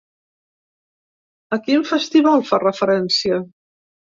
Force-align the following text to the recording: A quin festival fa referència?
A 1.57 1.61
quin 1.67 1.85
festival 1.91 2.45
fa 2.53 2.61
referència? 2.67 3.43